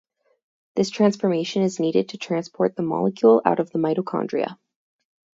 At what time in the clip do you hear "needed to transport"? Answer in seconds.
1.79-2.75